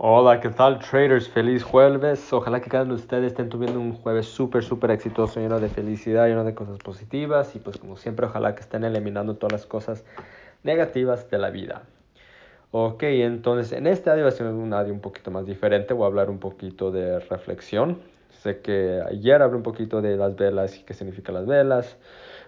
[0.00, 1.28] Hola, ¿qué tal traders?
[1.28, 2.32] Feliz jueves.
[2.32, 5.68] Ojalá que cada uno de ustedes estén teniendo un jueves súper, súper exitoso, lleno de
[5.68, 9.66] felicidad, lleno de cosas positivas y pues como siempre, ojalá que estén eliminando todas las
[9.66, 10.04] cosas
[10.62, 11.82] negativas de la vida.
[12.70, 16.04] Ok, entonces en este audio va a ser un audio un poquito más diferente, voy
[16.04, 17.98] a hablar un poquito de reflexión.
[18.40, 21.96] Sé que ayer hablé un poquito de las velas y qué significan las velas.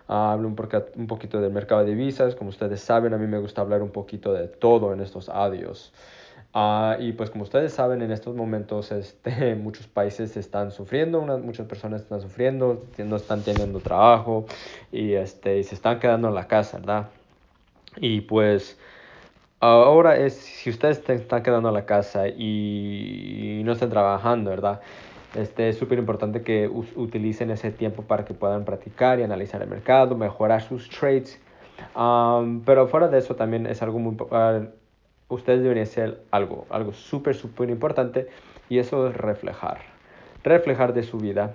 [0.06, 0.56] hablo un,
[0.94, 2.36] un poquito del mercado de divisas.
[2.36, 5.92] Como ustedes saben, a mí me gusta hablar un poquito de todo en estos audios.
[6.52, 11.66] Ah, y pues como ustedes saben, en estos momentos este, muchos países están sufriendo, muchas
[11.66, 14.46] personas están sufriendo, no están teniendo trabajo
[14.90, 17.10] y, este, y se están quedando en la casa, ¿verdad?
[17.96, 18.78] Y pues
[19.60, 24.80] ahora es, si ustedes están quedando en la casa y, no están trabajando, ¿verdad?
[25.36, 29.68] Este, es súper importante que utilicen ese tiempo para que puedan practicar y analizar el
[29.68, 31.40] mercado, mejorar sus trades.
[32.64, 34.16] pero fuera de eso también es algo muy
[35.30, 38.28] ustedes deberían hacer algo, algo súper, súper importante
[38.68, 39.78] y eso es reflejar,
[40.44, 41.54] reflejar de su vida.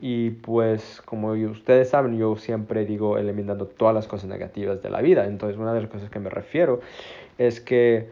[0.00, 5.02] y pues como ustedes saben, yo siempre digo eliminando todas las cosas negativas de la
[5.02, 5.26] vida.
[5.26, 6.80] Entonces una de las cosas que me refiero
[7.38, 8.08] es que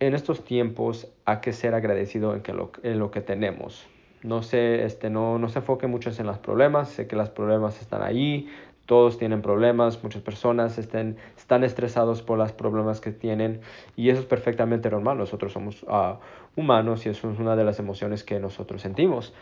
[0.00, 3.86] en estos tiempos hay que ser agradecido en, lo, que tenemos.
[4.22, 7.80] No se, este, no, no se enfoque mucho en los problemas, sé que los problemas
[7.80, 8.48] están ahí,
[8.86, 13.60] todos tienen problemas, muchas personas estén, están estresados por los problemas que tienen
[13.96, 15.18] y eso es perfectamente normal.
[15.18, 16.18] Nosotros somos ah,
[16.56, 19.32] humanos y eso es una de las emociones que nosotros sentimos.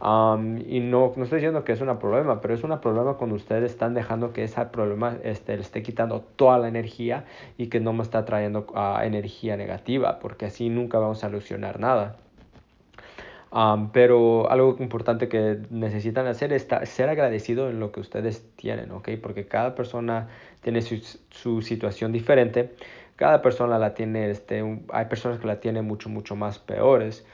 [0.00, 3.70] y no, no estoy diciendo que es un problema, pero es un problema cuando ustedes
[3.70, 7.24] están dejando que ese problema este, le esté quitando toda la energía
[7.56, 11.80] y que no me está trayendo uh, energía negativa, porque así nunca vamos a solucionar
[11.80, 12.16] nada
[13.92, 19.10] pero algo importante que necesitan hacer es ser agradecido en lo que ustedes tienen, ¿ok?
[19.22, 20.28] Porque cada persona
[20.60, 22.74] tiene su, situación diferente.
[23.16, 27.24] Cada persona la tiene, este, hay personas que la tienen mucho, mucho más peores.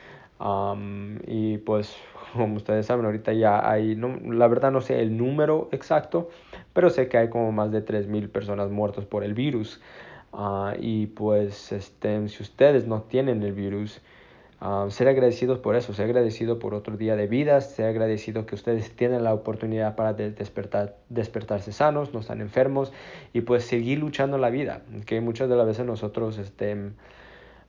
[1.26, 1.96] y pues,
[2.32, 6.30] como ustedes saben, ahorita ya hay, no, la verdad no sé el número exacto,
[6.72, 9.80] pero sé que hay como más de 3.000 personas muertas por el virus.
[10.32, 14.00] Ah, y pues, este, si ustedes no tienen el virus,
[14.88, 18.96] Ser agradecidos por eso, ser agradecido por otro día de vida, ser agradecido que ustedes
[18.96, 22.90] tienen la oportunidad para despertar, despertarse sanos, no están enfermos
[23.34, 26.76] y pues seguir luchando la vida, que muchas de las veces nosotros este,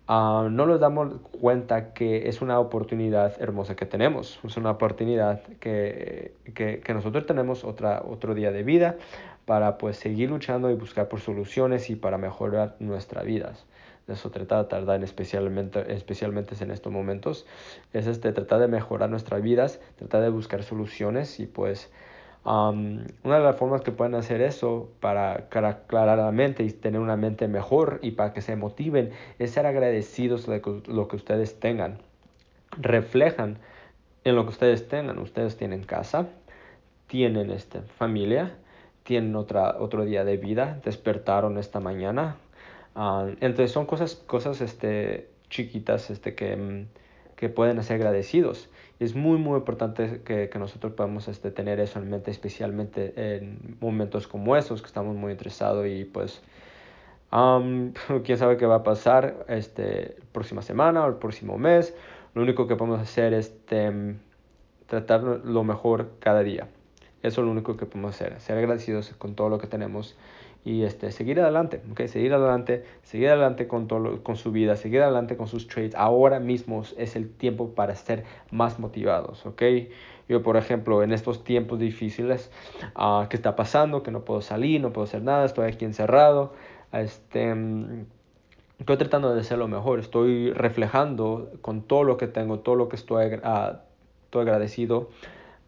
[0.08, 6.34] no nos damos cuenta que es una oportunidad hermosa que tenemos, es una oportunidad que,
[6.54, 8.96] que, que nosotros tenemos otra, otro día de vida
[9.44, 13.66] para pues seguir luchando y buscar por soluciones y para mejorar nuestras vidas
[14.08, 17.46] de eso trata tardar especialmente, especialmente en estos momentos,
[17.94, 21.92] es este, tratar de mejorar nuestras vidas, tratar de buscar soluciones y pues
[22.46, 27.18] una de las formas que pueden hacer eso para, aclarar la mente y tener una
[27.18, 31.98] mente mejor y para que se motiven es ser agradecidos de lo que ustedes tengan.
[32.78, 33.58] Reflejan
[34.24, 35.18] en lo que ustedes tengan.
[35.18, 36.28] Ustedes tienen casa,
[37.08, 38.56] tienen este, familia,
[39.02, 42.36] tienen otra, otro día de vida, despertaron esta mañana,
[42.96, 46.86] Ah, entonces son cosas, cosas este, chiquitas este, que,
[47.36, 48.70] que pueden ser agradecidos.
[49.00, 53.78] Es muy, muy importante que, que, nosotros podamos este, tener eso en mente, especialmente en
[53.82, 56.42] momentos como esos, que estamos muy interesados y pues
[58.24, 61.94] quién sabe qué va a pasar este, próxima semana o el próximo mes.
[62.34, 64.16] Lo único que podemos hacer es este,
[64.88, 66.68] tratar lo mejor cada día.
[67.24, 70.16] Eso es lo único que podemos hacer, ser agradecidos con todo lo que tenemos
[70.66, 72.08] y este, seguir adelante, ¿okay?
[72.08, 75.94] seguir adelante, seguir adelante con, todo, con su vida, seguir adelante con sus trades.
[75.94, 79.62] Ahora mismo es el tiempo para ser más motivados, ¿ok?
[80.28, 82.52] Yo, por ejemplo, en estos tiempos difíciles,
[82.96, 84.02] uh, ¿qué está pasando?
[84.02, 86.54] Que no puedo salir, no puedo hacer nada, estoy aquí encerrado.
[86.92, 87.54] Este,
[88.80, 92.90] estoy tratando de hacer lo mejor, estoy reflejando con todo lo que tengo, todo lo
[92.90, 93.78] que estoy, uh,
[94.24, 95.12] estoy agradecido.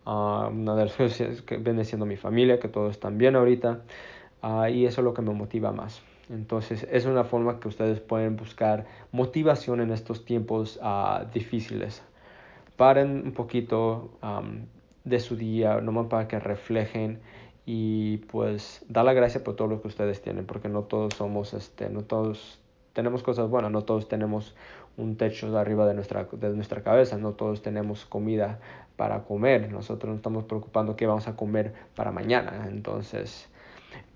[0.08, 3.82] Uh, una de las cosas que viene siendo mi familia, que todos están bien ahorita.
[4.42, 6.02] Ah, y eso es lo que me motiva más.
[6.30, 12.04] Entonces es una forma que ustedes pueden buscar motivación en estos tiempos uh, difíciles.
[12.76, 14.12] Paren un poquito
[15.04, 17.20] de su día, nomás para que reflejen
[17.66, 21.54] y pues da la gracia por todo lo que ustedes tienen, porque no todos somos,
[21.54, 22.60] este, no todos
[22.94, 24.56] tenemos cosas buenas, no todos tenemos
[24.96, 28.60] un techo arriba de nuestra, de nuestra cabeza, no todos tenemos comida
[28.96, 33.50] para comer, nosotros nos estamos preocupando qué vamos a comer para mañana, entonces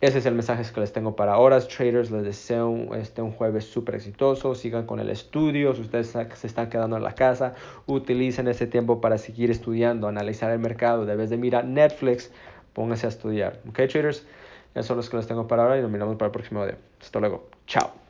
[0.01, 2.09] ese es el mensaje que les tengo para ahora, traders.
[2.09, 4.55] Les deseo este, un jueves súper exitoso.
[4.55, 5.75] Sigan con el estudio.
[5.75, 7.53] Si ustedes se están quedando en la casa,
[7.85, 11.05] utilicen ese tiempo para seguir estudiando, analizar el mercado.
[11.05, 12.31] De vez de mirar Netflix,
[12.73, 13.59] pónganse a estudiar.
[13.69, 14.25] ¿Ok, traders?
[14.73, 16.77] Esos son los que les tengo para ahora y nos miramos para el próximo video.
[16.99, 17.49] Hasta luego.
[17.67, 18.00] Chao.